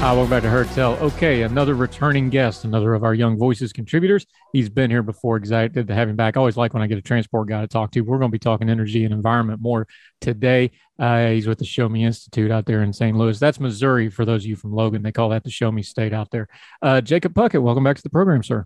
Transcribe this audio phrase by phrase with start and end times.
[0.00, 0.94] Uh, welcome back to Heard Tell.
[0.94, 4.24] Okay, another returning guest, another of our Young Voices contributors.
[4.50, 5.36] He's been here before.
[5.36, 6.38] Excited to have him back.
[6.38, 8.00] Always like when I get a transport guy to talk to.
[8.00, 9.86] We're going to be talking energy and environment more
[10.22, 10.70] today.
[10.98, 13.14] Uh, he's with the Show Me Institute out there in St.
[13.14, 13.38] Louis.
[13.38, 15.02] That's Missouri for those of you from Logan.
[15.02, 16.48] They call that the Show Me State out there.
[16.80, 18.64] Uh, Jacob Puckett, welcome back to the program, sir.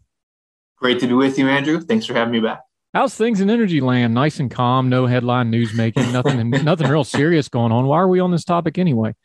[0.77, 1.81] Great to be with you, Andrew.
[1.81, 2.61] Thanks for having me back.
[2.95, 4.15] How's things in energy land?
[4.15, 7.87] Nice and calm, no headline news making, nothing, nothing real serious going on.
[7.87, 9.17] Why are we on this topic anyway?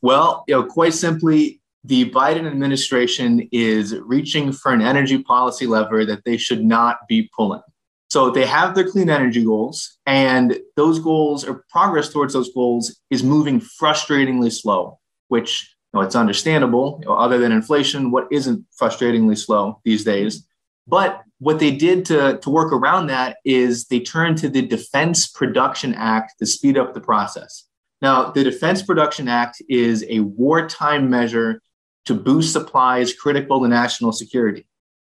[0.00, 6.04] Well, you know, quite simply, the Biden administration is reaching for an energy policy lever
[6.04, 7.62] that they should not be pulling.
[8.08, 13.00] So they have their clean energy goals, and those goals or progress towards those goals
[13.10, 16.98] is moving frustratingly slow, which you know, it's understandable.
[17.00, 20.46] You know, other than inflation, what isn't frustratingly slow these days?
[20.86, 25.26] But what they did to, to work around that is they turned to the Defense
[25.26, 27.64] Production Act to speed up the process.
[28.02, 31.62] Now, the Defense Production Act is a wartime measure
[32.06, 34.66] to boost supplies critical to national security.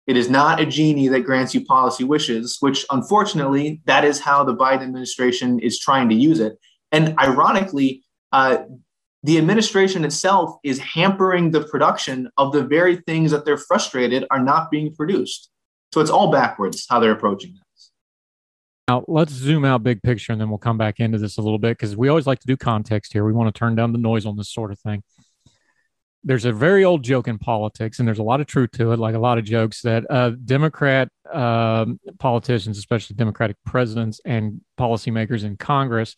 [0.07, 4.43] It is not a genie that grants you policy wishes, which unfortunately, that is how
[4.43, 6.57] the Biden administration is trying to use it.
[6.91, 8.63] And ironically, uh,
[9.21, 14.41] the administration itself is hampering the production of the very things that they're frustrated are
[14.41, 15.51] not being produced.
[15.93, 17.68] So it's all backwards how they're approaching this.
[18.89, 21.59] Now, let's zoom out big picture and then we'll come back into this a little
[21.59, 23.23] bit because we always like to do context here.
[23.23, 25.03] We want to turn down the noise on this sort of thing.
[26.23, 28.97] There's a very old joke in politics, and there's a lot of truth to it,
[28.97, 35.43] like a lot of jokes that uh, Democrat um, politicians, especially Democratic presidents and policymakers
[35.43, 36.15] in Congress,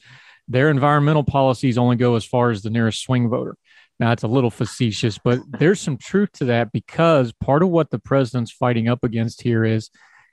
[0.48, 3.58] their environmental policies only go as far as the nearest swing voter.
[4.00, 7.90] Now, it's a little facetious, but there's some truth to that because part of what
[7.90, 9.90] the president's fighting up against here is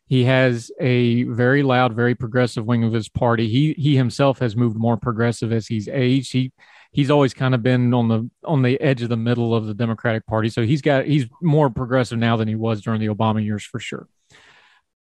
[0.09, 3.49] he has a very loud, very progressive wing of his party.
[3.49, 6.33] He he himself has moved more progressive as he's aged.
[6.33, 6.53] He
[6.93, 9.75] he's always kind of been on the on the edge of the middle of the
[9.75, 10.49] Democratic Party.
[10.49, 13.79] So he's got he's more progressive now than he was during the Obama years for
[13.79, 14.09] sure.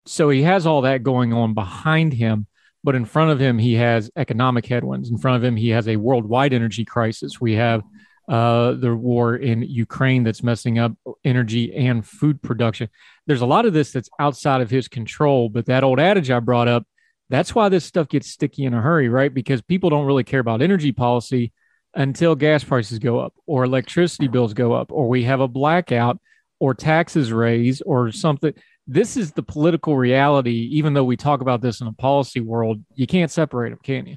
[0.06, 2.48] So he has all that going on behind him,
[2.82, 5.10] but in front of him he has economic headwinds.
[5.10, 7.40] In front of him he has a worldwide energy crisis.
[7.40, 7.82] We have
[8.28, 10.92] uh, the war in Ukraine that's messing up
[11.24, 12.88] energy and food production.
[13.26, 16.40] There's a lot of this that's outside of his control, but that old adage I
[16.40, 16.86] brought up,
[17.28, 19.32] that's why this stuff gets sticky in a hurry, right?
[19.32, 21.52] Because people don't really care about energy policy
[21.94, 26.20] until gas prices go up or electricity bills go up or we have a blackout
[26.60, 28.52] or taxes raise or something.
[28.86, 30.68] This is the political reality.
[30.72, 34.06] Even though we talk about this in a policy world, you can't separate them, can
[34.06, 34.16] you?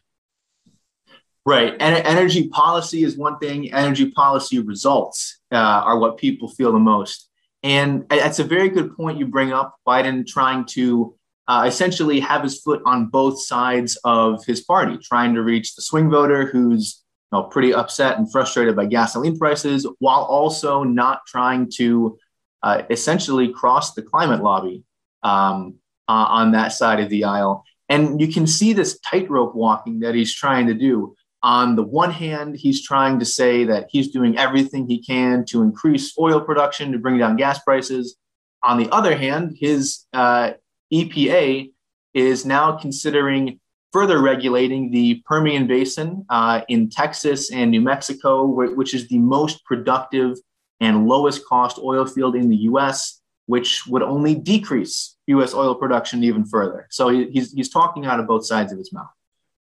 [1.49, 1.75] Right.
[1.79, 6.77] And energy policy is one thing, energy policy results uh, are what people feel the
[6.77, 7.27] most.
[7.63, 9.75] And that's a very good point you bring up.
[9.87, 11.15] Biden trying to
[11.47, 15.81] uh, essentially have his foot on both sides of his party, trying to reach the
[15.81, 21.21] swing voter who's you know, pretty upset and frustrated by gasoline prices, while also not
[21.25, 22.15] trying to
[22.61, 24.83] uh, essentially cross the climate lobby
[25.23, 27.65] um, uh, on that side of the aisle.
[27.91, 32.11] And you can see this tightrope walking that he's trying to do on the one
[32.11, 36.91] hand, he's trying to say that he's doing everything he can to increase oil production
[36.91, 38.17] to bring down gas prices.
[38.61, 40.51] On the other hand, his uh,
[40.91, 41.71] EPA
[42.13, 43.59] is now considering
[43.93, 49.63] further regulating the Permian Basin uh, in Texas and New Mexico, which is the most
[49.63, 50.37] productive
[50.81, 56.23] and lowest cost oil field in the US, which would only decrease US oil production
[56.23, 56.87] even further.
[56.91, 59.09] So he's, he's talking out of both sides of his mouth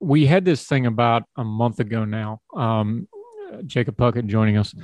[0.05, 2.39] we had this thing about a month ago now.
[2.55, 3.07] Um,
[3.65, 4.75] Jacob Puckett joining us,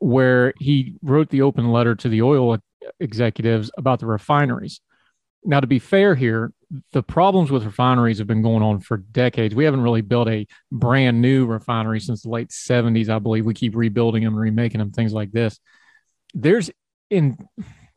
[0.00, 2.58] where he wrote the open letter to the oil
[3.00, 4.80] executives about the refineries.
[5.44, 6.52] Now, to be fair here,
[6.92, 9.54] the problems with refineries have been going on for decades.
[9.54, 13.46] We haven't really built a brand new refinery since the late 70s, I believe.
[13.46, 15.58] We keep rebuilding them, remaking them, things like this.
[16.34, 16.70] There's
[17.08, 17.38] in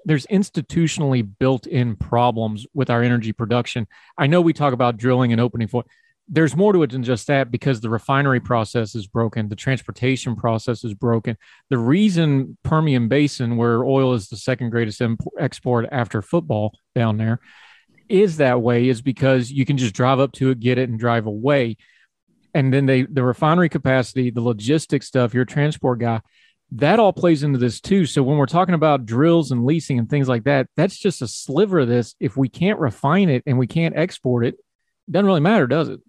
[0.05, 3.87] there's institutionally built in problems with our energy production.
[4.17, 5.83] I know we talk about drilling and opening for
[6.29, 10.35] there's more to it than just that because the refinery process is broken, the transportation
[10.35, 11.37] process is broken.
[11.69, 17.17] The reason Permian Basin, where oil is the second greatest import, export after football down
[17.17, 17.39] there,
[18.09, 20.99] is that way is because you can just drive up to it, get it, and
[20.99, 21.77] drive away.
[22.53, 26.21] And then they the refinery capacity, the logistics stuff, your transport guy,
[26.71, 28.05] that all plays into this too.
[28.05, 31.27] So when we're talking about drills and leasing and things like that, that's just a
[31.27, 32.15] sliver of this.
[32.19, 35.87] If we can't refine it and we can't export it, it doesn't really matter, does
[35.87, 36.01] it?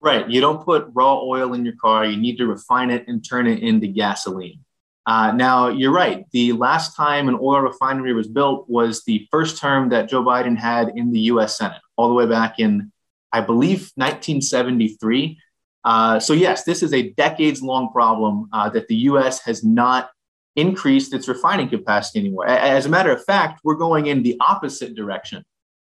[0.00, 0.28] Right.
[0.28, 2.06] You don't put raw oil in your car.
[2.06, 4.64] You need to refine it and turn it into gasoline.
[5.06, 6.26] Uh, now, you're right.
[6.32, 10.56] The last time an oil refinery was built was the first term that Joe Biden
[10.56, 12.92] had in the US Senate, all the way back in,
[13.32, 15.38] I believe, 1973.
[15.82, 20.10] Uh, so, yes, this is a decades long problem uh, that the US has not
[20.54, 22.46] increased its refining capacity anymore.
[22.46, 25.42] As a matter of fact, we're going in the opposite direction.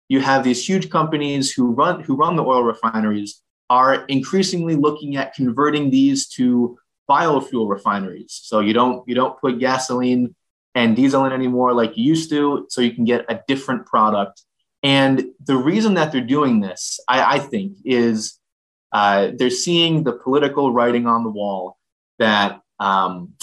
[0.08, 3.40] You have these huge companies who run, who run the oil refineries
[3.70, 6.78] are increasingly looking at converting these to
[7.08, 8.40] biofuel refineries.
[8.42, 10.34] So you don't you don't put gasoline
[10.74, 14.42] and diesel in anymore like you used to, so you can get a different product.
[14.82, 18.38] And the reason that they're doing this, I, I think, is
[18.92, 21.78] uh, they're seeing the political writing on the wall
[22.18, 23.34] that um,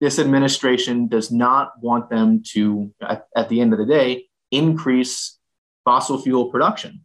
[0.00, 5.38] this administration does not want them to, at, at the end of the day, increase
[5.84, 7.02] fossil fuel production.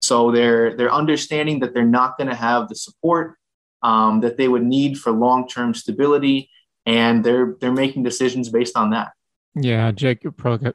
[0.00, 3.36] So they're they're understanding that they're not going to have the support
[3.82, 6.50] um, that they would need for long term stability,
[6.86, 9.12] and they're they're making decisions based on that.
[9.54, 10.74] Yeah, Jake Puckett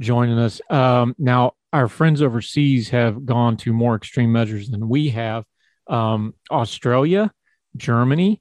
[0.00, 1.52] joining us um, now.
[1.72, 5.44] Our friends overseas have gone to more extreme measures than we have.
[5.88, 7.32] Um, Australia,
[7.76, 8.40] Germany,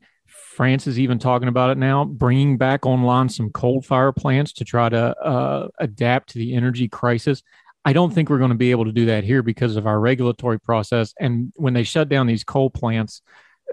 [0.54, 4.66] France is even talking about it now, bringing back online some coal fire plants to
[4.66, 7.42] try to uh, adapt to the energy crisis.
[7.86, 10.00] I don't think we're going to be able to do that here because of our
[10.00, 11.14] regulatory process.
[11.20, 13.22] And when they shut down these coal plants,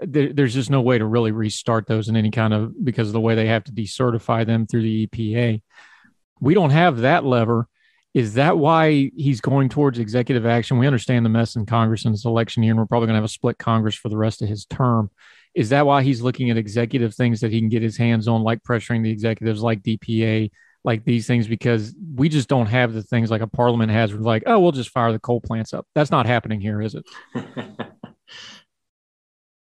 [0.01, 3.13] there, there's just no way to really restart those in any kind of because of
[3.13, 5.61] the way they have to decertify them through the EPA.
[6.39, 7.67] We don't have that lever.
[8.13, 10.77] Is that why he's going towards executive action?
[10.77, 13.21] We understand the mess in Congress in this election year, and we're probably going to
[13.21, 15.09] have a split Congress for the rest of his term.
[15.55, 18.43] Is that why he's looking at executive things that he can get his hands on,
[18.43, 20.49] like pressuring the executives like DPA,
[20.83, 24.43] like these things because we just don't have the things like a parliament has like,
[24.45, 25.85] oh, we'll just fire the coal plants up.
[25.93, 27.05] That's not happening here, is it?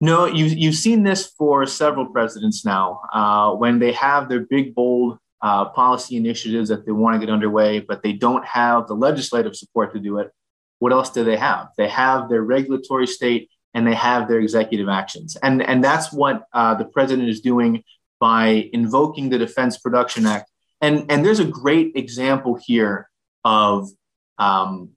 [0.00, 4.74] no, you, you've seen this for several presidents now uh, when they have their big,
[4.74, 8.94] bold uh, policy initiatives that they want to get underway, but they don't have the
[8.94, 10.30] legislative support to do it.
[10.78, 11.68] What else do they have?
[11.76, 15.36] They have their regulatory state and they have their executive actions.
[15.42, 17.84] And, and that's what uh, the president is doing
[18.20, 20.51] by invoking the Defense Production Act
[20.82, 23.08] and and there's a great example here
[23.44, 23.88] of
[24.38, 24.90] um,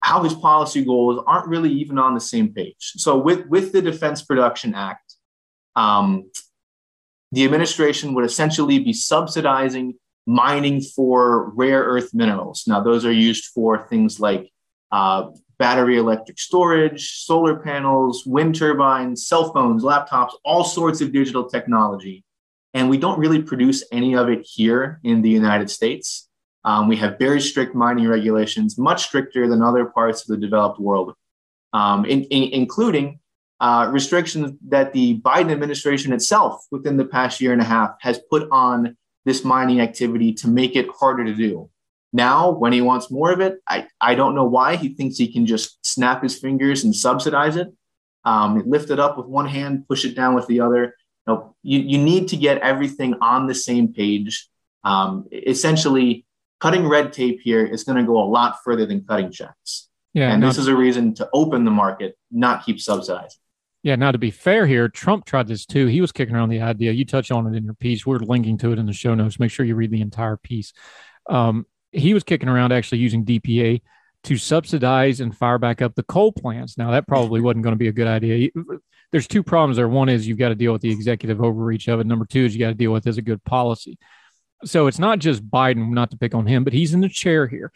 [0.00, 2.92] how his policy goals aren't really even on the same page.
[2.96, 5.14] So with with the Defense Production Act,
[5.74, 6.30] um,
[7.32, 9.94] the administration would essentially be subsidizing
[10.26, 12.64] mining for rare earth minerals.
[12.66, 14.50] Now those are used for things like
[14.92, 21.48] uh, battery electric storage, solar panels, wind turbines, cell phones, laptops, all sorts of digital
[21.48, 22.24] technology
[22.74, 26.28] and we don't really produce any of it here in the United States.
[26.64, 30.80] Um, we have very strict mining regulations, much stricter than other parts of the developed
[30.80, 31.14] world,
[31.72, 33.20] um, in, in, including
[33.60, 38.18] uh, restrictions that the Biden administration itself, within the past year and a half, has
[38.30, 41.70] put on this mining activity to make it harder to do.
[42.12, 45.32] Now, when he wants more of it, I, I don't know why he thinks he
[45.32, 47.68] can just snap his fingers and subsidize it,
[48.24, 50.94] um, lift it up with one hand, push it down with the other
[51.26, 54.48] know, you, you need to get everything on the same page.
[54.82, 56.26] Um, essentially,
[56.60, 59.88] cutting red tape here is going to go a lot further than cutting checks.
[60.12, 63.40] Yeah, and this is a reason to open the market, not keep subsidizing.
[63.82, 63.96] Yeah.
[63.96, 65.86] Now, to be fair here, Trump tried this too.
[65.86, 66.92] He was kicking around the idea.
[66.92, 68.06] You touch on it in your piece.
[68.06, 69.38] We're linking to it in the show notes.
[69.38, 70.72] Make sure you read the entire piece.
[71.28, 73.82] Um, he was kicking around actually using DPA
[74.24, 76.78] to subsidize and fire back up the coal plants.
[76.78, 78.50] Now, that probably wasn't going to be a good idea
[79.14, 79.86] there's two problems there.
[79.86, 82.06] One is you've got to deal with the executive overreach of it.
[82.08, 83.96] Number two is you got to deal with is a good policy.
[84.64, 87.46] So it's not just Biden, not to pick on him, but he's in the chair
[87.46, 87.70] here.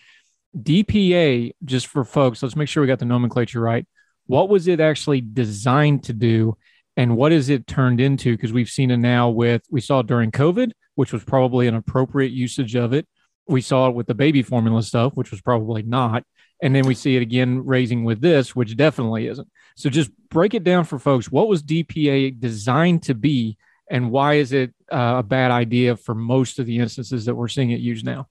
[0.61, 3.87] DPA, just for folks, let's make sure we got the nomenclature right.
[4.27, 6.57] What was it actually designed to do?
[6.97, 8.33] And what is it turned into?
[8.33, 11.77] Because we've seen it now with, we saw it during COVID, which was probably an
[11.77, 13.07] appropriate usage of it.
[13.47, 16.25] We saw it with the baby formula stuff, which was probably not.
[16.61, 19.47] And then we see it again raising with this, which definitely isn't.
[19.79, 21.31] So just break it down for folks.
[21.31, 23.57] What was DPA designed to be,
[23.89, 27.47] and why is it uh, a bad idea for most of the instances that we're
[27.47, 28.27] seeing it used now?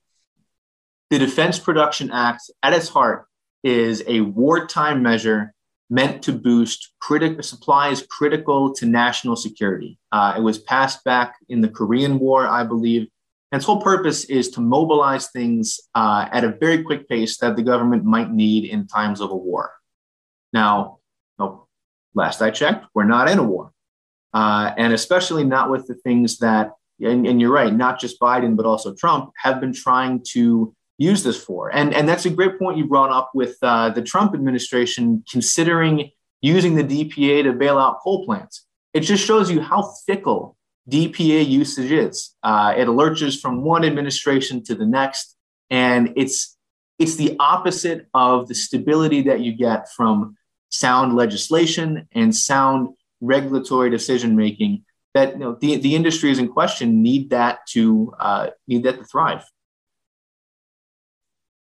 [1.10, 3.28] The Defense Production Act, at its heart,
[3.64, 5.54] is a wartime measure
[5.90, 9.98] meant to boost critical supplies critical to national security.
[10.12, 13.08] Uh, it was passed back in the Korean War, I believe,
[13.54, 17.56] and its whole purpose is to mobilize things uh, at a very quick pace that
[17.56, 19.72] the government might need in times of a war.
[20.52, 20.97] Now, no,
[22.18, 23.72] last I checked, we're not in a war.
[24.34, 28.58] Uh, and especially not with the things that, and, and, you're right, not just Biden,
[28.58, 31.74] but also Trump have been trying to use this for.
[31.74, 36.12] And, and that's a great point you brought up with uh, the Trump administration considering
[36.42, 38.66] using the DPA to bail out coal plants.
[38.94, 40.58] It just shows you how fickle
[40.90, 42.36] DPA usage is.
[42.44, 45.36] Uh, it lurches from one administration to the next,
[45.70, 46.58] and it's
[46.98, 50.36] it's the opposite of the stability that you get from
[50.70, 52.90] sound legislation and sound
[53.22, 54.84] regulatory decision making.
[55.14, 59.04] That you know, the the industries in question need that to uh, need that to
[59.04, 59.46] thrive.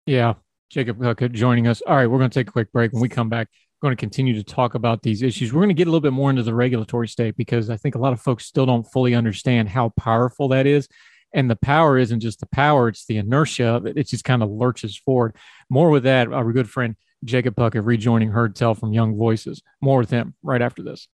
[0.06, 0.36] Yeah,
[0.70, 1.82] Jacob Puckett joining us.
[1.86, 2.94] All right, we're going to take a quick break.
[2.94, 3.48] When we come back,
[3.82, 5.53] we're going to continue to talk about these issues.
[5.53, 7.96] We're going to get a little bit more into the regulatory state because I think
[7.96, 10.88] a lot of folks still don't fully understand how powerful that is.
[11.34, 13.82] And the power isn't just the power, it's the inertia.
[13.96, 15.36] It just kind of lurches forward.
[15.70, 19.62] More with that, our good friend Jacob Puckett rejoining Heard Tell from Young Voices.
[19.82, 21.08] More with him right after this.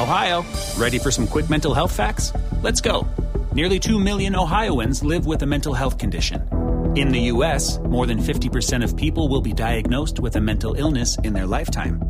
[0.00, 0.44] Ohio,
[0.76, 2.32] ready for some quick mental health facts?
[2.62, 3.06] Let's go.
[3.52, 6.48] Nearly 2 million Ohioans live with a mental health condition.
[6.96, 11.16] In the U.S., more than 50% of people will be diagnosed with a mental illness
[11.18, 12.09] in their lifetime.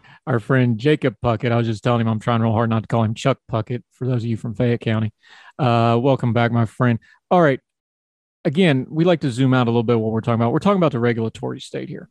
[0.27, 1.51] our friend Jacob Puckett.
[1.51, 3.83] I was just telling him I'm trying real hard not to call him Chuck Puckett
[3.91, 5.13] for those of you from Fayette County.
[5.57, 6.99] Uh, welcome back, my friend.
[7.29, 7.59] All right.
[8.43, 10.51] Again, we like to zoom out a little bit what we're talking about.
[10.51, 12.09] We're talking about the regulatory state here.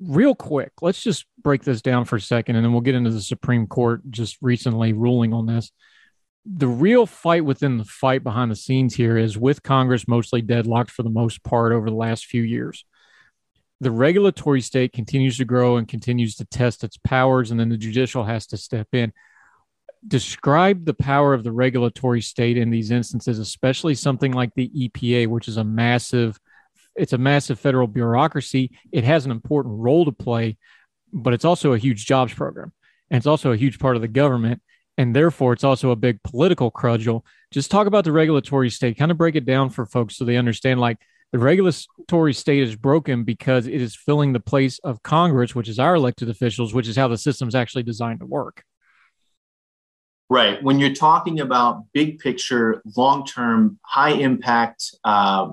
[0.00, 3.10] Real quick, let's just break this down for a second and then we'll get into
[3.10, 5.72] the Supreme Court just recently ruling on this.
[6.46, 10.90] The real fight within the fight behind the scenes here is with Congress mostly deadlocked
[10.90, 12.86] for the most part over the last few years
[13.80, 17.78] the regulatory state continues to grow and continues to test its powers, and then the
[17.78, 19.12] judicial has to step in.
[20.06, 25.28] Describe the power of the regulatory state in these instances, especially something like the EPA,
[25.28, 26.38] which is a massive,
[26.94, 28.78] it's a massive federal bureaucracy.
[28.92, 30.58] It has an important role to play,
[31.12, 32.72] but it's also a huge jobs program,
[33.10, 34.60] and it's also a huge part of the government,
[34.98, 37.24] and therefore it's also a big political cudgel.
[37.50, 40.36] Just talk about the regulatory state, kind of break it down for folks so they
[40.36, 40.98] understand, like
[41.32, 45.78] the regulatory state is broken because it is filling the place of Congress, which is
[45.78, 48.64] our elected officials, which is how the system is actually designed to work.
[50.28, 50.62] Right.
[50.62, 55.52] When you're talking about big picture, long term, high impact uh,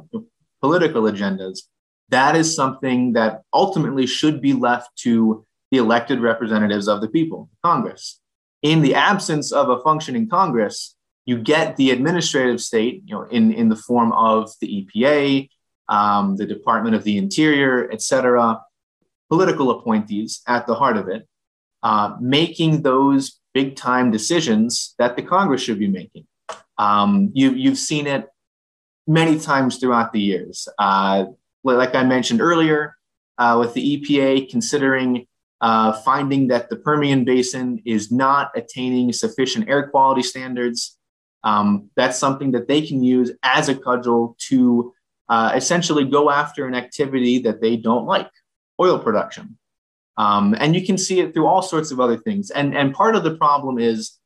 [0.61, 1.61] political agendas,
[2.09, 7.49] that is something that ultimately should be left to the elected representatives of the people,
[7.63, 8.19] Congress.
[8.61, 13.51] In the absence of a functioning Congress, you get the administrative state, you know, in,
[13.51, 15.49] in the form of the EPA,
[15.89, 18.61] um, the Department of the Interior, et cetera,
[19.29, 21.27] political appointees at the heart of it,
[21.83, 26.25] uh, making those big time decisions that the Congress should be making.
[26.77, 28.27] Um, you, you've seen it
[29.07, 30.67] many times throughout the years.
[30.77, 31.25] Uh,
[31.63, 32.95] like I mentioned earlier,
[33.37, 35.27] uh, with the EPA considering
[35.61, 40.97] uh, finding that the Permian Basin is not attaining sufficient air quality standards.
[41.43, 44.93] Um, that's something that they can use as a cudgel to
[45.29, 48.29] uh, essentially go after an activity that they don't like,
[48.79, 49.57] oil production.
[50.17, 52.49] Um, and you can see it through all sorts of other things.
[52.49, 54.17] And, and part of the problem is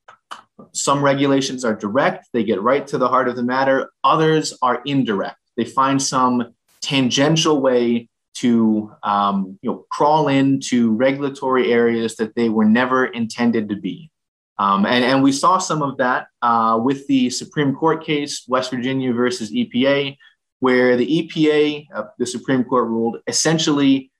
[0.73, 4.81] some regulations are direct, they get right to the heart of the matter, others are
[4.85, 5.37] indirect.
[5.57, 12.47] They find some tangential way to um, you know, crawl into regulatory areas that they
[12.49, 14.09] were never intended to be.
[14.57, 18.71] Um, and, and we saw some of that uh, with the Supreme Court case, West
[18.71, 20.15] Virginia versus EPA,
[20.61, 24.11] where the EPA, uh, the Supreme Court ruled, essentially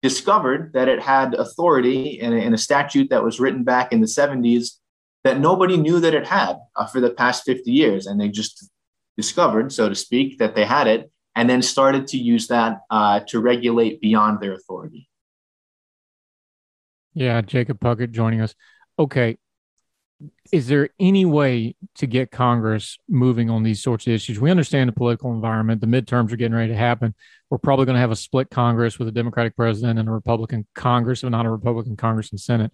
[0.00, 4.00] discovered that it had authority in a, in a, statute that was written back in
[4.00, 4.78] the 70s
[5.24, 8.06] that nobody knew that it had uh, for the past 50 years.
[8.06, 8.70] And they just
[9.16, 13.20] discovered, so to speak, that they had it and then started to use that uh,
[13.26, 15.08] to regulate beyond their authority.
[17.12, 18.54] Yeah, Jacob Puckett joining us.
[19.00, 19.36] Okay.
[20.50, 24.40] Is there any way to get Congress moving on these sorts of issues?
[24.40, 25.80] We understand the political environment.
[25.80, 27.14] The midterms are getting ready to happen.
[27.50, 30.66] We're probably going to have a split Congress with a Democratic president and a Republican
[30.74, 32.72] Congress, but not a Republican Congress and Senate.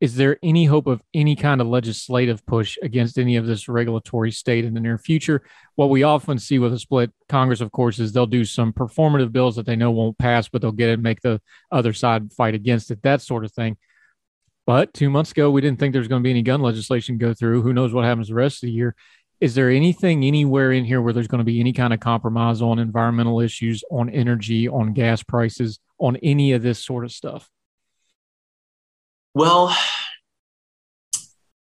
[0.00, 4.30] Is there any hope of any kind of legislative push against any of this regulatory
[4.30, 5.42] state in the near future?
[5.76, 9.32] What we often see with a split Congress, of course, is they'll do some performative
[9.32, 11.40] bills that they know won't pass, but they'll get it and make the
[11.70, 13.76] other side fight against it, that sort of thing.
[14.66, 17.18] But two months ago, we didn't think there was going to be any gun legislation
[17.18, 17.62] go through.
[17.62, 18.94] Who knows what happens the rest of the year?
[19.40, 22.62] Is there anything anywhere in here where there's going to be any kind of compromise
[22.62, 27.50] on environmental issues, on energy, on gas prices, on any of this sort of stuff?
[29.34, 29.76] Well,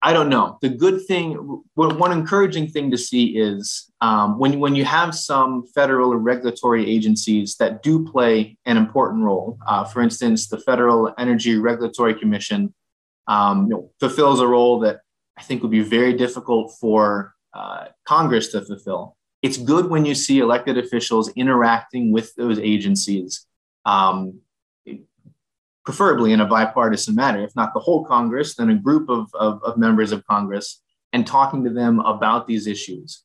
[0.01, 0.57] I don't know.
[0.61, 1.33] The good thing,
[1.75, 6.89] one encouraging thing to see is um, when when you have some federal or regulatory
[6.89, 9.57] agencies that do play an important role.
[9.67, 12.73] Uh, for instance, the Federal Energy Regulatory Commission
[13.29, 14.99] um, you know, fulfills a role that
[15.37, 19.15] I think would be very difficult for uh, Congress to fulfill.
[19.41, 23.45] It's good when you see elected officials interacting with those agencies
[23.85, 24.41] um,
[25.85, 29.63] preferably in a bipartisan manner, if not the whole Congress, then a group of, of,
[29.63, 30.81] of members of Congress,
[31.13, 33.23] and talking to them about these issues.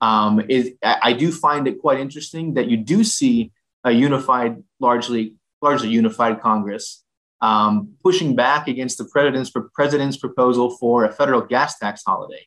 [0.00, 0.42] Um,
[0.82, 3.52] I do find it quite interesting that you do see
[3.84, 7.03] a unified, largely largely unified Congress
[7.44, 12.46] um, pushing back against the president's, president's proposal for a federal gas tax holiday.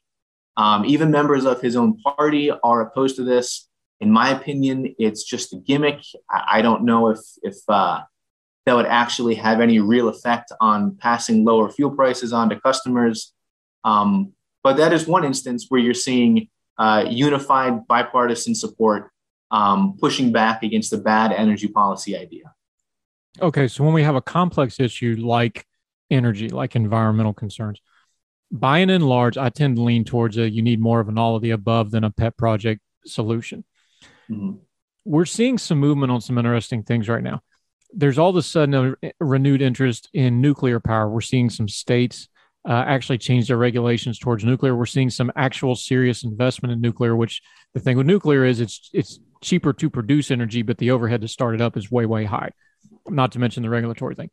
[0.57, 3.69] Um, even members of his own party are opposed to this.
[3.99, 6.01] In my opinion, it's just a gimmick.
[6.31, 8.01] I, I don't know if if uh,
[8.65, 13.33] that would actually have any real effect on passing lower fuel prices on to customers.
[13.83, 16.49] Um, but that is one instance where you're seeing
[16.79, 19.11] uh, unified bipartisan support
[19.51, 22.53] um, pushing back against the bad energy policy idea.
[23.41, 25.65] Okay, so when we have a complex issue like
[26.09, 27.81] energy, like environmental concerns,
[28.51, 31.17] by and in large, I tend to lean towards a you need more of an
[31.17, 33.63] all of the above than a pet project solution.
[34.29, 34.53] Mm-hmm.
[35.05, 37.41] We're seeing some movement on some interesting things right now
[37.93, 41.09] there's all of a sudden a renewed interest in nuclear power.
[41.09, 42.27] We're seeing some states
[42.67, 44.75] uh, actually change their regulations towards nuclear.
[44.75, 47.15] We're seeing some actual serious investment in nuclear.
[47.15, 47.41] Which
[47.73, 51.27] the thing with nuclear is it's it's cheaper to produce energy, but the overhead to
[51.27, 52.51] start it up is way way high.
[53.09, 54.29] Not to mention the regulatory thing.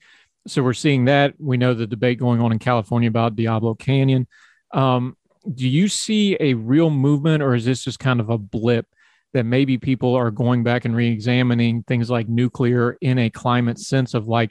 [0.46, 1.34] So we're seeing that.
[1.38, 4.26] We know the debate going on in California about Diablo Canyon.
[4.72, 5.16] Um,
[5.52, 8.86] do you see a real movement, or is this just kind of a blip
[9.34, 14.14] that maybe people are going back and re-examining things like nuclear in a climate sense
[14.14, 14.50] of like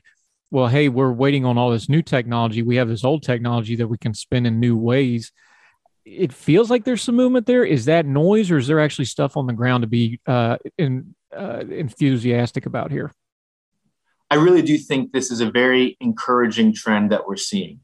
[0.52, 3.88] well hey we're waiting on all this new technology we have this old technology that
[3.88, 5.32] we can spin in new ways
[6.06, 9.38] it feels like there's some movement there is that noise or is there actually stuff
[9.38, 13.12] on the ground to be uh, in, uh, enthusiastic about here
[14.34, 17.80] i really do think this is a very encouraging trend that we're seeing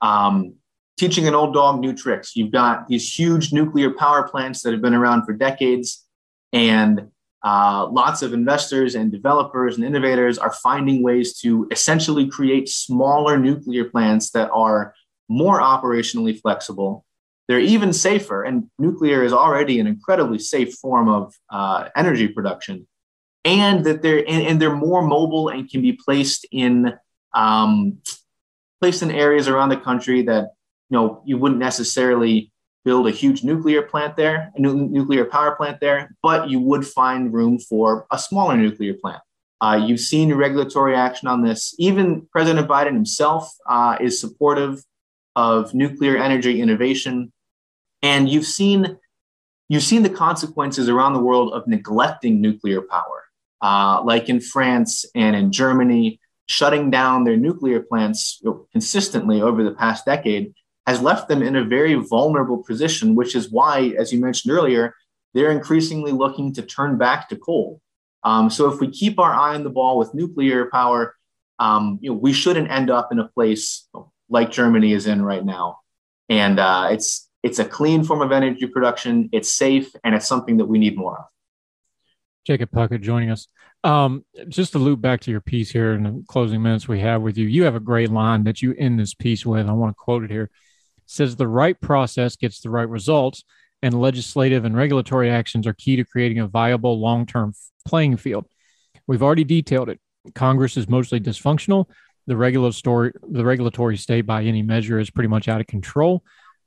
[0.00, 0.54] um,
[0.98, 4.82] teaching an old dog new tricks you've got these huge nuclear power plants that have
[4.82, 6.04] been around for decades
[6.52, 7.10] and
[7.44, 13.38] uh, lots of investors and developers and innovators are finding ways to essentially create smaller
[13.38, 14.94] nuclear plants that are
[15.28, 17.04] more operationally flexible.
[17.46, 22.86] They're even safer, and nuclear is already an incredibly safe form of uh, energy production.
[23.44, 26.94] And that they're and, and, they're more mobile and can be placed in
[27.34, 27.98] um,
[28.80, 30.54] placed in areas around the country that
[30.88, 32.52] you know you wouldn't necessarily
[32.84, 37.32] build a huge nuclear plant there, a nuclear power plant there, but you would find
[37.32, 39.22] room for a smaller nuclear plant.
[39.60, 41.74] Uh, you've seen regulatory action on this.
[41.78, 44.84] Even President Biden himself uh, is supportive
[45.36, 47.32] of nuclear energy innovation,
[48.02, 48.98] and you've seen
[49.68, 53.23] you've seen the consequences around the world of neglecting nuclear power,
[53.64, 59.70] uh, like in France and in Germany, shutting down their nuclear plants consistently over the
[59.72, 60.52] past decade
[60.86, 64.94] has left them in a very vulnerable position, which is why, as you mentioned earlier,
[65.32, 67.80] they're increasingly looking to turn back to coal.
[68.22, 71.14] Um, so if we keep our eye on the ball with nuclear power,
[71.58, 73.88] um, you know, we shouldn't end up in a place
[74.28, 75.78] like Germany is in right now.
[76.28, 79.30] And uh, it's it's a clean form of energy production.
[79.32, 81.24] It's safe, and it's something that we need more of.
[82.46, 83.48] Jacob Puckett joining us.
[83.82, 87.22] Um, just to loop back to your piece here in the closing minutes we have
[87.22, 89.68] with you, you have a great line that you end this piece with.
[89.68, 90.50] I want to quote it here
[91.06, 93.44] says the right process gets the right results,
[93.82, 97.52] and legislative and regulatory actions are key to creating a viable long term
[97.86, 98.46] playing field.
[99.06, 100.00] We've already detailed it.
[100.34, 101.86] Congress is mostly dysfunctional.
[102.26, 106.22] The regulatory the regulatory state by any measure is pretty much out of control.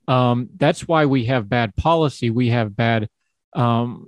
[0.06, 2.30] Um, that's why we have bad policy.
[2.30, 3.08] We have bad
[3.54, 4.06] um,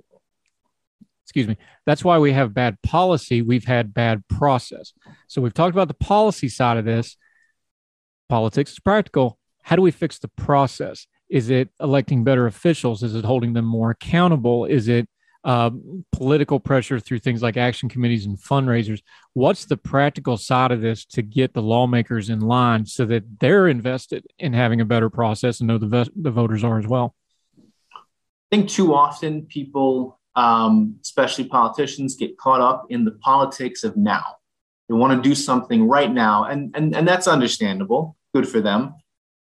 [1.31, 1.55] excuse me.
[1.85, 3.41] That's why we have bad policy.
[3.41, 4.91] We've had bad process.
[5.27, 7.15] So we've talked about the policy side of this.
[8.27, 9.37] Politics is practical.
[9.61, 11.07] How do we fix the process?
[11.29, 13.01] Is it electing better officials?
[13.01, 14.65] Is it holding them more accountable?
[14.65, 15.07] Is it
[15.45, 15.69] uh,
[16.11, 19.01] political pressure through things like action committees and fundraisers?
[19.33, 23.69] What's the practical side of this to get the lawmakers in line so that they're
[23.69, 27.15] invested in having a better process and know the, the voters are as well?
[27.95, 33.97] I think too often people, um, especially politicians, get caught up in the politics of
[33.97, 34.23] now.
[34.87, 38.95] They want to do something right now, and, and, and that's understandable, good for them.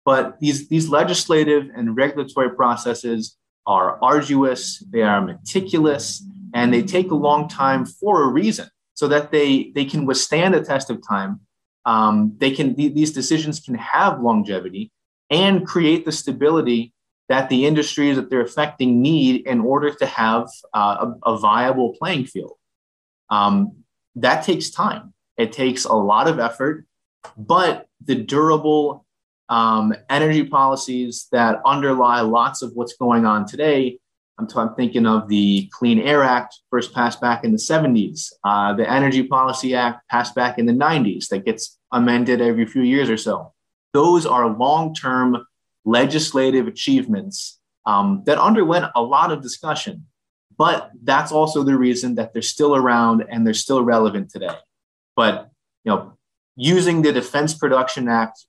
[0.06, 6.24] But these, these legislative and regulatory processes are arduous, they are meticulous,
[6.54, 10.54] and they take a long time for a reason so that they, they can withstand
[10.54, 11.42] the test of time.
[11.86, 14.92] Um, they can, these decisions can have longevity
[15.30, 16.94] and create the stability
[17.30, 21.96] that the industries that they're affecting need in order to have uh, a, a, viable
[21.98, 22.58] playing field.
[23.30, 23.84] Um,
[24.16, 25.14] that takes time.
[25.38, 26.86] It takes a lot of effort,
[27.38, 29.06] but the durable
[29.48, 34.00] um, energy policies that underlie lots of what's going on today.
[34.40, 38.32] I'm, t- I'm thinking of the Clean Air Act, first passed back in the 70s,
[38.44, 42.84] uh, the Energy Policy Act passed back in the 90s, that gets amended every few
[42.84, 43.54] years or so.
[43.94, 45.46] Those are long term
[45.90, 50.06] legislative achievements um, that underwent a lot of discussion.
[50.58, 54.56] But that's also the reason that they're still around and they're still relevant today.
[55.16, 55.50] But
[55.84, 56.18] you know,
[56.56, 58.46] using the Defense Production Act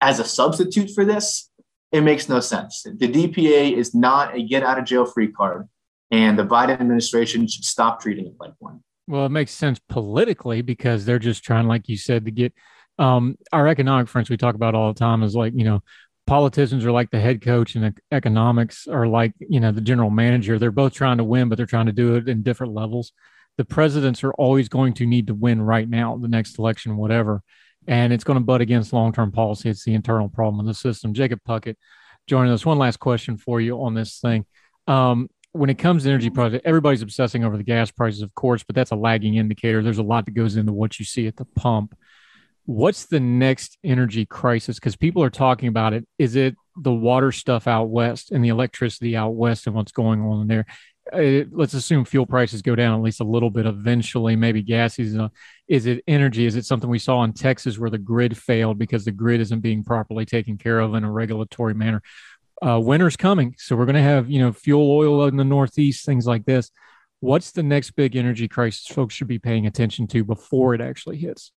[0.00, 1.50] as a substitute for this,
[1.90, 2.82] it makes no sense.
[2.84, 5.68] The DPA is not a get out of jail free card,
[6.10, 8.80] and the Biden administration should stop treating it like one.
[9.08, 12.52] Well, it makes sense politically because they're just trying, like you said, to get
[12.98, 15.82] um, our economic friends we talk about all the time is like, you know,
[16.28, 20.58] politicians are like the head coach and economics are like, you know, the general manager.
[20.58, 23.12] They're both trying to win, but they're trying to do it in different levels.
[23.56, 27.42] The presidents are always going to need to win right now, the next election, whatever
[27.88, 29.70] and it's going to butt against long-term policy.
[29.70, 31.14] It's the internal problem of the system.
[31.14, 31.76] Jacob Puckett
[32.26, 32.64] joining us.
[32.64, 34.44] One last question for you on this thing.
[34.86, 38.62] Um, when it comes to energy project, everybody's obsessing over the gas prices, of course,
[38.62, 39.82] but that's a lagging indicator.
[39.82, 41.96] There's a lot that goes into what you see at the pump.
[42.68, 44.76] What's the next energy crisis?
[44.76, 46.06] Because people are talking about it.
[46.18, 50.20] Is it the water stuff out west and the electricity out west and what's going
[50.20, 50.66] on there?
[51.10, 54.36] Uh, let's assume fuel prices go down at least a little bit eventually.
[54.36, 55.28] Maybe gas is uh,
[55.66, 56.44] is it energy?
[56.44, 59.60] Is it something we saw in Texas where the grid failed because the grid isn't
[59.60, 62.02] being properly taken care of in a regulatory manner?
[62.60, 66.04] Uh, winter's coming, so we're going to have you know fuel oil in the Northeast,
[66.04, 66.70] things like this.
[67.20, 71.16] What's the next big energy crisis folks should be paying attention to before it actually
[71.16, 71.50] hits?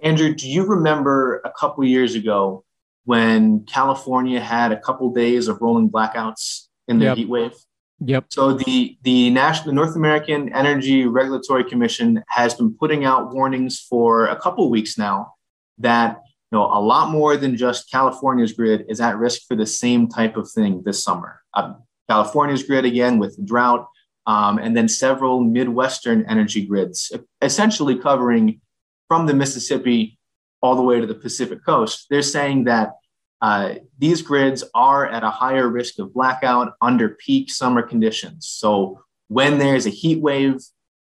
[0.00, 2.64] Andrew, do you remember a couple years ago
[3.04, 7.16] when California had a couple days of rolling blackouts in the yep.
[7.16, 7.52] heat wave?
[8.00, 8.26] Yep.
[8.28, 14.26] So the the national North American Energy Regulatory Commission has been putting out warnings for
[14.26, 15.32] a couple weeks now
[15.78, 16.20] that
[16.52, 20.08] you know a lot more than just California's grid is at risk for the same
[20.08, 21.40] type of thing this summer.
[21.54, 21.72] Uh,
[22.10, 23.88] California's grid again with drought,
[24.26, 28.60] um, and then several Midwestern energy grids, essentially covering
[29.08, 30.18] from the Mississippi
[30.62, 32.06] all the way to the Pacific coast.
[32.10, 32.92] They're saying that
[33.40, 38.48] uh, these grids are at a higher risk of blackout under peak summer conditions.
[38.48, 40.60] So when there's a heat wave,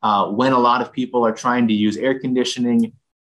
[0.03, 2.93] uh, when a lot of people are trying to use air conditioning,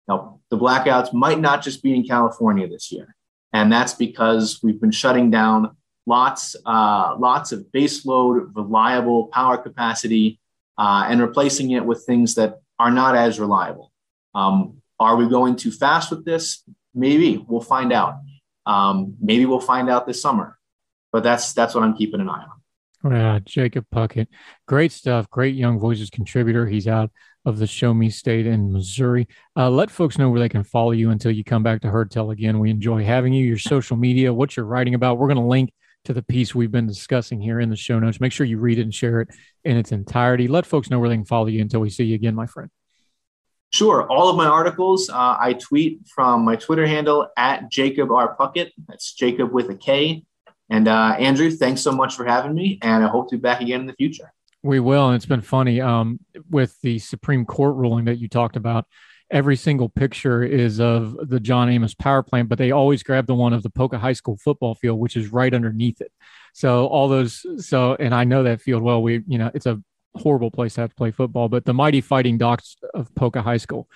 [0.08, 3.16] know, the blackouts might not just be in California this year.
[3.52, 10.40] And that's because we've been shutting down lots, uh, lots of baseload, reliable power capacity,
[10.78, 13.92] uh, and replacing it with things that are not as reliable.
[14.36, 16.64] Um, are we going too fast with this?
[16.94, 18.20] Maybe we'll find out.
[18.66, 20.58] Um, maybe we'll find out this summer,
[21.12, 23.12] but that's that's what I'm keeping an eye on.
[23.12, 24.28] Yeah, Jacob Puckett,
[24.66, 25.30] great stuff.
[25.30, 26.66] Great Young Voices contributor.
[26.66, 27.12] He's out
[27.46, 29.28] of the Show Me State in Missouri.
[29.58, 32.12] Uh, let folks know where they can follow you until you come back to Heard
[32.12, 32.60] Tell again.
[32.60, 33.46] We enjoy having you.
[33.46, 35.18] Your social media, what you're writing about.
[35.18, 35.74] We're going to link
[36.06, 38.22] to the piece we've been discussing here in the show notes.
[38.22, 39.30] Make sure you read it and share it
[39.66, 40.48] in its entirety.
[40.48, 42.70] Let folks know where they can follow you until we see you again, my friend.
[43.74, 44.08] Sure.
[44.08, 48.36] All of my articles, uh, I tweet from my Twitter handle at Jacob R.
[48.40, 48.70] Puckett.
[48.88, 50.26] That's Jacob with a K.
[50.70, 52.78] And uh, Andrew, thanks so much for having me.
[52.84, 54.32] And I hope to be back again in the future.
[54.62, 55.08] We will.
[55.08, 56.20] And it's been funny um,
[56.52, 58.86] with the Supreme Court ruling that you talked about.
[59.32, 63.34] Every single picture is of the John Amos power plant, but they always grab the
[63.34, 66.12] one of the Poca High School football field, which is right underneath it.
[66.54, 69.02] So all those, so, and I know that field well.
[69.02, 69.82] We, you know, it's a
[70.16, 71.50] horrible place to have to play football.
[71.50, 73.88] But the mighty Fighting Dots of Poca High School.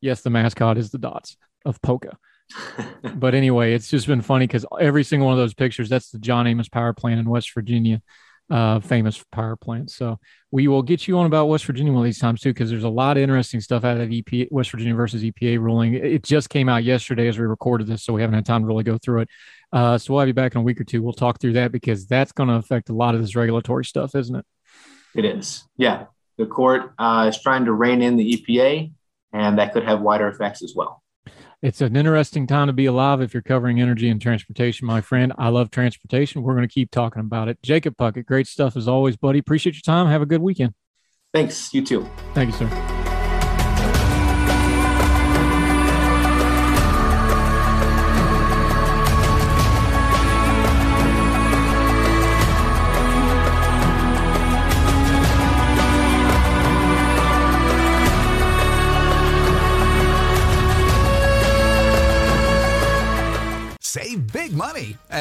[0.00, 2.16] Yes, the mascot is the Dots of Poca.
[3.14, 6.18] but anyway, it's just been funny because every single one of those pictures, that's the
[6.18, 8.02] John Amos power plant in West Virginia,
[8.50, 9.90] uh, famous power plant.
[9.90, 10.18] So
[10.50, 12.84] we will get you on about West Virginia one of these times too, because there's
[12.84, 15.94] a lot of interesting stuff out of EPA, West Virginia versus EPA ruling.
[15.94, 18.66] It just came out yesterday as we recorded this, so we haven't had time to
[18.66, 19.28] really go through it.
[19.72, 21.02] Uh, so we'll have you back in a week or two.
[21.02, 24.14] We'll talk through that because that's going to affect a lot of this regulatory stuff,
[24.14, 24.44] isn't it?
[25.14, 25.64] It is.
[25.76, 26.06] Yeah.
[26.38, 28.92] The court uh, is trying to rein in the EPA,
[29.32, 31.02] and that could have wider effects as well.
[31.60, 35.32] It's an interesting time to be alive if you're covering energy and transportation, my friend.
[35.38, 36.42] I love transportation.
[36.42, 37.62] We're going to keep talking about it.
[37.62, 39.38] Jacob Puckett, great stuff as always, buddy.
[39.38, 40.08] Appreciate your time.
[40.08, 40.74] Have a good weekend.
[41.32, 41.72] Thanks.
[41.72, 42.08] You too.
[42.34, 43.01] Thank you, sir.